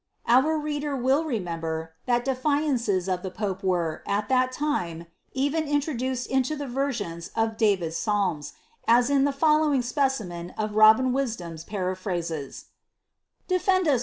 [0.25, 6.25] ''Our reader will remember that defiances of the pope were, at that time, even introduced
[6.25, 8.53] into the versions of David's psalms,
[8.87, 12.65] as in the following specimen of Robin Wisdom's paraphrases:—
[13.47, 13.99] Defend as.